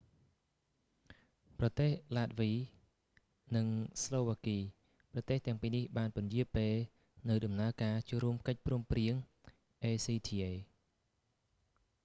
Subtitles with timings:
[1.59, 2.51] ប្រទេសឡាតវី
[3.55, 3.67] និង
[4.03, 4.57] ស្លូវ៉ាគី
[5.13, 6.73] ប្រទេសទាំងពីរនេះបានពន្យារពេល
[7.29, 9.13] នូវដំណើរការចូលរួមកិច្ចព្រមព្រៀង
[9.87, 10.51] acta